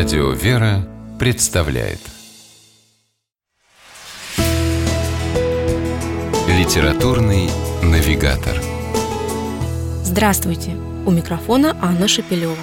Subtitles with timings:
[0.00, 1.98] Радио «Вера» представляет
[6.48, 7.50] Литературный
[7.82, 8.54] навигатор
[10.02, 10.74] Здравствуйте!
[11.04, 12.56] У микрофона Анна Шепелева.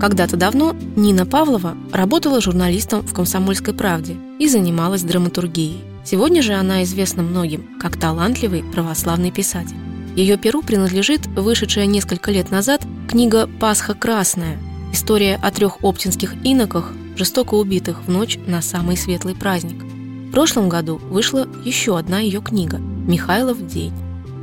[0.00, 5.84] Когда-то давно Нина Павлова работала журналистом в «Комсомольской правде» и занималась драматургией.
[6.04, 9.76] Сегодня же она известна многим как талантливый православный писатель.
[10.16, 14.58] Ее перу принадлежит вышедшая несколько лет назад книга «Пасха красная»,
[14.92, 19.82] История о трех оптинских иноках, жестоко убитых в ночь на самый светлый праздник.
[19.82, 23.92] В прошлом году вышла еще одна ее книга «Михайлов день».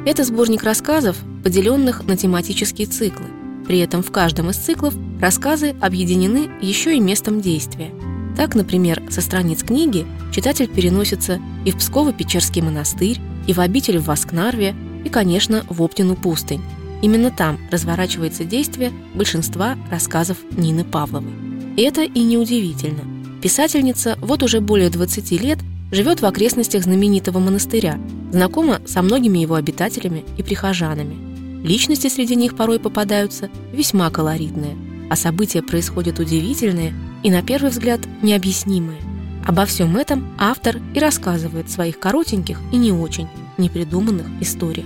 [0.07, 3.27] Это сборник рассказов, поделенных на тематические циклы.
[3.67, 7.91] При этом в каждом из циклов рассказы объединены еще и местом действия.
[8.35, 14.05] Так, например, со страниц книги читатель переносится и в Псково-Печерский монастырь, и в обитель в
[14.05, 14.73] Воскнарве,
[15.05, 16.61] и, конечно, в Оптину пустынь.
[17.01, 21.31] Именно там разворачивается действие большинства рассказов Нины Павловой.
[21.77, 23.03] И это и неудивительно.
[23.41, 25.59] Писательница вот уже более 20 лет
[25.91, 27.99] живет в окрестностях знаменитого монастыря,
[28.31, 31.63] знакома со многими его обитателями и прихожанами.
[31.65, 34.75] Личности среди них порой попадаются весьма колоритные,
[35.09, 38.99] а события происходят удивительные и, на первый взгляд, необъяснимые.
[39.47, 44.85] Обо всем этом автор и рассказывает в своих коротеньких и не очень непридуманных историях.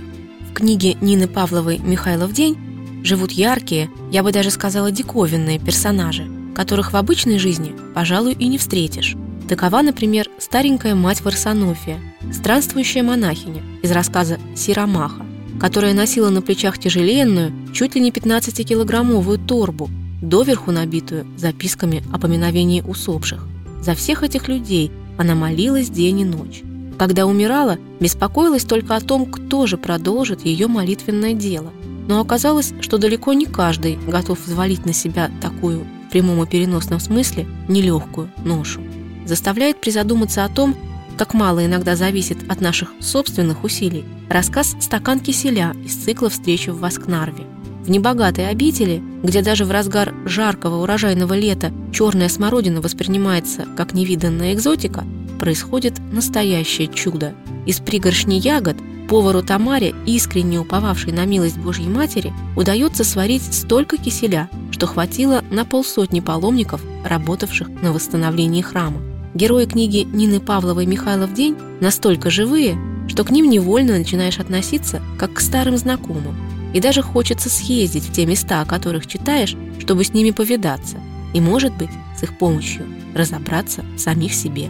[0.54, 2.56] В книге Нины Павловой «Михайлов день»
[3.04, 8.60] живут яркие, я бы даже сказала диковинные персонажи, которых в обычной жизни, пожалуй, и не
[8.60, 9.16] встретишь.
[9.50, 12.00] Такова, например, старенькая мать Варсонофия,
[12.32, 15.26] странствующая монахиня из рассказа «Сиромаха»,
[15.60, 19.90] которая носила на плечах тяжеленную, чуть ли не 15-килограммовую торбу,
[20.22, 23.48] доверху набитую записками о поминовении усопших.
[23.82, 26.62] За всех этих людей она молилась день и ночь.
[26.98, 31.72] Когда умирала, беспокоилась только о том, кто же продолжит ее молитвенное дело.
[32.08, 37.00] Но оказалось, что далеко не каждый готов взвалить на себя такую, в прямом и переносном
[37.00, 38.82] смысле, нелегкую ношу.
[39.26, 40.76] Заставляет призадуматься о том,
[41.18, 46.80] как мало иногда зависит от наших собственных усилий, рассказ «Стакан киселя» из цикла «Встречи в
[46.80, 47.46] Воскнарве».
[47.84, 54.54] В небогатой обители, где даже в разгар жаркого урожайного лета черная смородина воспринимается как невиданная
[54.54, 55.04] экзотика,
[55.44, 57.34] происходит настоящее чудо.
[57.66, 58.78] Из пригоршни ягод
[59.10, 65.66] повару Тамаре, искренне уповавшей на милость Божьей Матери, удается сварить столько киселя, что хватило на
[65.66, 69.02] полсотни паломников, работавших на восстановлении храма.
[69.34, 72.78] Герои книги Нины Павловой «Михайлов день» настолько живые,
[73.10, 76.38] что к ним невольно начинаешь относиться как к старым знакомым.
[76.74, 81.02] И даже хочется съездить в те места, о которых читаешь, чтобы с ними повидаться.
[81.34, 84.70] И, может быть, с их помощью разобраться в самих себе.